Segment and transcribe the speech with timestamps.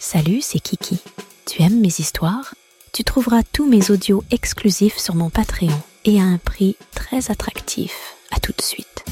[0.00, 1.00] Salut, c'est Kiki.
[1.44, 2.54] Tu aimes mes histoires?
[2.92, 8.14] Tu trouveras tous mes audios exclusifs sur mon Patreon et à un prix très attractif.
[8.30, 9.04] À tout de suite.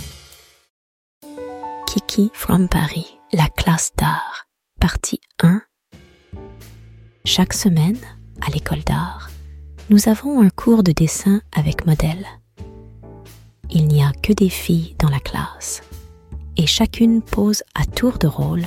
[1.89, 4.47] Kiki from Paris, la classe d'art,
[4.81, 5.61] partie 1.
[7.25, 7.99] Chaque semaine,
[8.47, 9.31] à l'école d'art,
[9.91, 12.27] nous avons un cours de dessin avec modèle.
[13.71, 15.83] Il n'y a que des filles dans la classe
[16.57, 18.67] et chacune pose à tour de rôle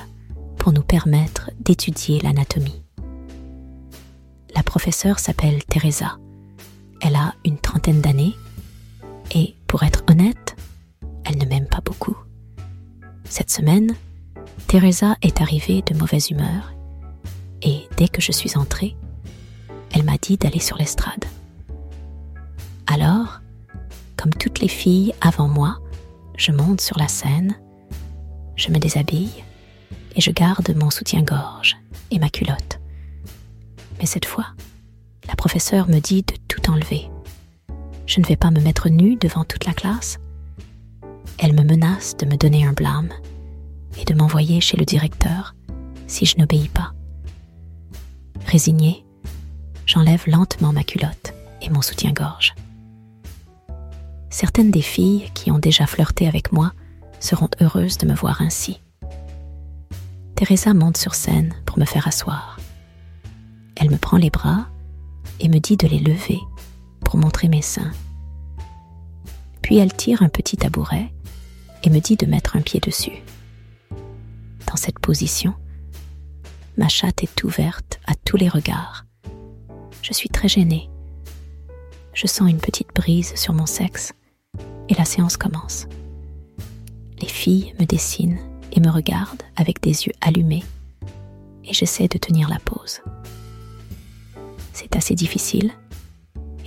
[0.70, 2.84] pour nous permettre d'étudier l'anatomie.
[4.54, 6.20] La professeure s'appelle Teresa.
[7.02, 8.36] Elle a une trentaine d'années
[9.34, 10.56] et, pour être honnête,
[11.26, 12.16] elle ne m'aime pas beaucoup.
[13.24, 13.96] Cette semaine,
[14.68, 16.72] Teresa est arrivée de mauvaise humeur
[17.64, 18.96] et dès que je suis entrée,
[19.90, 21.26] elle m'a dit d'aller sur l'estrade.
[22.86, 23.42] Alors,
[24.18, 25.80] comme toutes les filles avant moi,
[26.38, 27.58] je monte sur la scène,
[28.56, 29.44] je me déshabille
[30.20, 31.78] et je garde mon soutien-gorge
[32.12, 32.82] et ma culotte.
[34.00, 34.48] Mais cette fois,
[35.30, 37.10] la professeure me dit de tout enlever.
[38.06, 40.20] Je ne vais pas me mettre nue devant toute la classe.
[41.38, 43.14] Elle me menace de me donner un blâme
[43.98, 45.56] et de m'envoyer chez le directeur
[46.06, 46.92] si je n'obéis pas.
[48.46, 49.06] Résignée,
[49.86, 52.56] j'enlève lentement ma culotte et mon soutien-gorge.
[54.30, 56.74] Certaines des filles qui ont déjà flirté avec moi
[57.22, 58.82] seront heureuses de me voir ainsi.
[60.40, 62.58] Teresa monte sur scène pour me faire asseoir.
[63.76, 64.68] Elle me prend les bras
[65.42, 66.40] et me dit de les lever
[67.04, 67.92] pour montrer mes seins.
[69.62, 71.12] Puis elle tire un petit tabouret
[71.84, 73.22] et me dit de mettre un pied dessus.
[74.66, 75.56] Dans cette position,
[76.78, 79.04] ma chatte est ouverte à tous les regards.
[80.02, 80.90] Je suis très gênée.
[82.14, 84.14] Je sens une petite brise sur mon sexe
[84.88, 85.86] et la séance commence.
[87.22, 88.40] Les filles me dessinent
[88.80, 90.64] me regardent avec des yeux allumés
[91.66, 93.02] et j'essaie de tenir la pose.
[94.74, 95.72] C'est assez difficile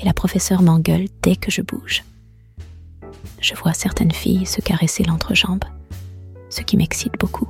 [0.00, 2.04] et la professeure m'engueule dès que je bouge.
[3.40, 5.64] Je vois certaines filles se caresser l'entrejambe,
[6.50, 7.48] ce qui m'excite beaucoup.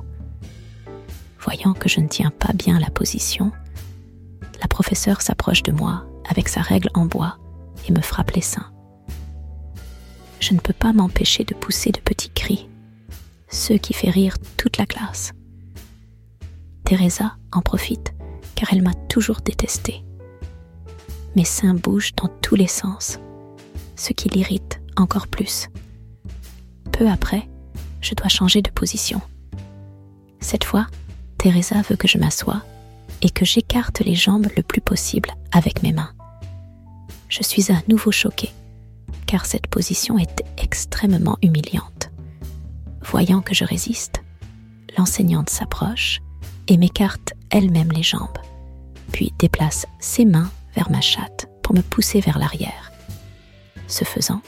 [1.39, 3.51] Voyant que je ne tiens pas bien la position,
[4.61, 7.37] la professeure s'approche de moi avec sa règle en bois
[7.87, 8.71] et me frappe les seins.
[10.39, 12.67] Je ne peux pas m'empêcher de pousser de petits cris
[13.53, 15.31] ce qui fait rire toute la classe.
[16.83, 18.13] Teresa en profite
[18.55, 20.03] car elle m'a toujours détesté.
[21.35, 23.19] Mes seins bougent dans tous les sens,
[23.95, 25.69] ce qui l'irrite encore plus.
[26.91, 27.47] Peu après,
[28.01, 29.21] je dois changer de position.
[30.39, 30.87] Cette fois,
[31.37, 32.63] Teresa veut que je m'assoie
[33.21, 36.11] et que j'écarte les jambes le plus possible avec mes mains.
[37.29, 38.51] Je suis à nouveau choquée,
[39.25, 41.92] car cette position est extrêmement humiliante.
[43.05, 44.23] Voyant que je résiste,
[44.97, 46.21] l'enseignante s'approche
[46.67, 48.37] et m'écarte elle-même les jambes,
[49.11, 52.91] puis déplace ses mains vers ma chatte pour me pousser vers l'arrière.
[53.87, 54.41] Ce faisant,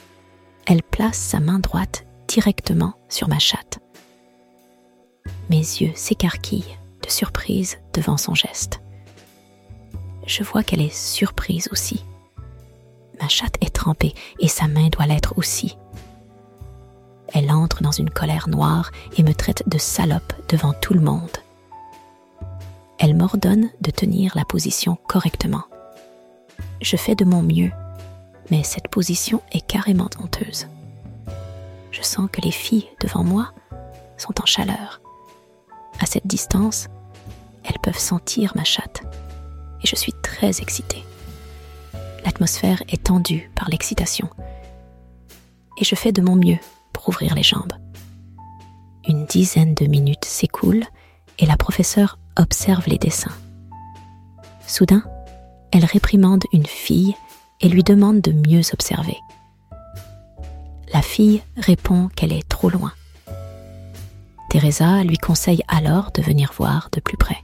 [0.66, 3.80] elle place sa main droite directement sur ma chatte.
[5.50, 8.82] Mes yeux s'écarquillent de surprise devant son geste.
[10.26, 12.04] Je vois qu'elle est surprise aussi.
[13.22, 15.78] Ma chatte est trempée et sa main doit l'être aussi.
[17.46, 21.38] Elle entre dans une colère noire et me traite de salope devant tout le monde.
[22.98, 25.66] Elle m'ordonne de tenir la position correctement.
[26.82, 27.72] Je fais de mon mieux,
[28.50, 30.66] mais cette position est carrément honteuse.
[31.92, 33.54] Je sens que les filles devant moi
[34.18, 35.00] sont en chaleur.
[36.00, 36.88] À cette distance,
[37.64, 39.04] elles peuvent sentir ma chatte
[39.84, 41.06] et je suis très excitée.
[42.26, 44.32] L'atmosphère est tendue par l'excitation
[45.80, 46.58] et je fais de mon mieux
[47.08, 47.74] ouvrir les jambes.
[49.08, 50.86] Une dizaine de minutes s'écoulent
[51.40, 53.36] et la professeure observe les dessins.
[54.68, 55.04] Soudain,
[55.72, 57.16] elle réprimande une fille
[57.62, 59.18] et lui demande de mieux observer.
[60.94, 62.94] La fille répond qu'elle est trop loin.
[64.50, 67.38] Teresa lui conseille alors de venir voir de plus près.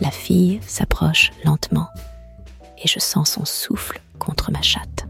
[0.00, 1.88] La fille s'approche lentement
[2.82, 5.06] et je sens son souffle contre ma chatte.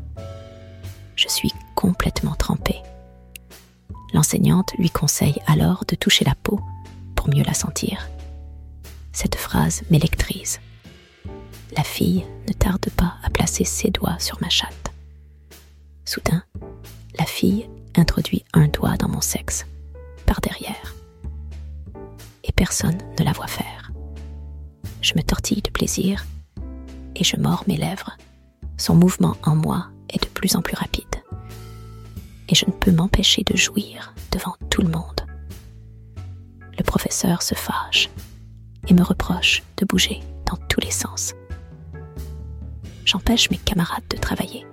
[1.16, 2.80] Je suis complètement trempée.
[4.12, 6.60] L'enseignante lui conseille alors de toucher la peau
[7.14, 8.08] pour mieux la sentir.
[9.12, 10.60] Cette phrase m'électrise.
[11.76, 14.92] La fille ne tarde pas à placer ses doigts sur ma chatte.
[16.04, 16.42] Soudain,
[17.18, 19.66] la fille introduit un doigt dans mon sexe,
[20.24, 20.94] par derrière.
[22.44, 23.92] Et personne ne la voit faire.
[25.02, 26.24] Je me tortille de plaisir
[27.14, 28.16] et je mords mes lèvres.
[28.78, 31.07] Son mouvement en moi est de plus en plus rapide
[32.48, 35.26] et je ne peux m'empêcher de jouir devant tout le monde.
[36.76, 38.08] Le professeur se fâche
[38.86, 41.34] et me reproche de bouger dans tous les sens.
[43.04, 44.66] J'empêche mes camarades de travailler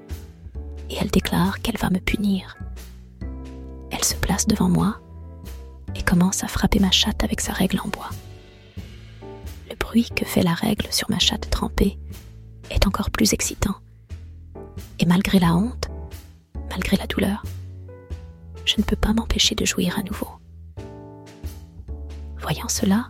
[0.90, 2.58] et elle déclare qu'elle va me punir.
[3.92, 5.00] Elle se place devant moi
[5.96, 8.10] et commence à frapper ma chatte avec sa règle en bois.
[9.70, 11.98] Le bruit que fait la règle sur ma chatte trempée
[12.70, 13.76] est encore plus excitant.
[15.00, 15.90] Et malgré la honte,
[16.70, 17.44] malgré la douleur,
[18.66, 20.28] je ne peux pas m'empêcher de jouir à nouveau.
[22.42, 23.10] Voyant cela,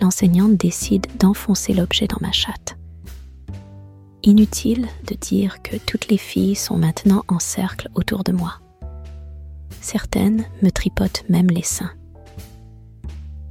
[0.00, 2.76] l'enseignante décide d'enfoncer l'objet dans ma chatte.
[4.22, 8.60] Inutile de dire que toutes les filles sont maintenant en cercle autour de moi.
[9.80, 11.92] Certaines me tripotent même les seins.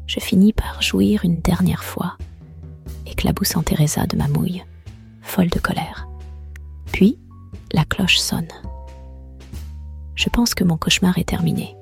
[0.08, 2.18] Je finis par jouir une dernière fois,
[3.06, 4.64] éclaboussant Teresa de ma mouille,
[5.22, 6.08] folle de colère.
[6.92, 7.18] Puis,
[7.74, 8.48] la cloche sonne.
[10.22, 11.76] Je pense que mon cauchemar est terminé.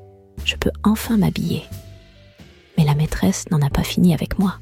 [0.45, 1.65] Je peux enfin m'habiller.
[2.77, 4.59] Mais la maîtresse n'en a pas fini avec moi.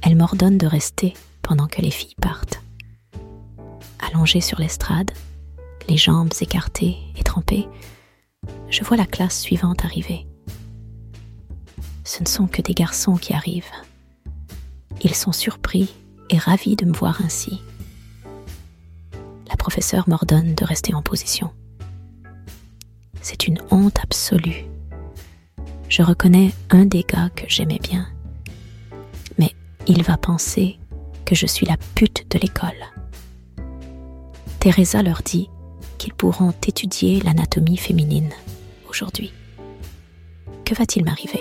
[0.00, 1.12] Elle m'ordonne de rester
[1.42, 2.62] pendant que les filles partent.
[3.98, 5.10] Allongée sur l'estrade,
[5.90, 7.68] les jambes écartées et trempées,
[8.70, 10.26] je vois la classe suivante arriver.
[12.02, 13.64] Ce ne sont que des garçons qui arrivent.
[15.02, 15.92] Ils sont surpris
[16.30, 17.60] et ravis de me voir ainsi.
[19.50, 21.50] La professeure m'ordonne de rester en position.
[23.46, 24.66] Une honte absolue.
[25.88, 28.06] Je reconnais un des gars que j'aimais bien.
[29.38, 29.54] Mais
[29.86, 30.78] il va penser
[31.24, 32.76] que je suis la pute de l'école.
[34.60, 35.48] Teresa leur dit
[35.96, 38.28] qu'ils pourront étudier l'anatomie féminine
[38.90, 39.32] aujourd'hui.
[40.66, 41.40] Que va-t-il m'arriver?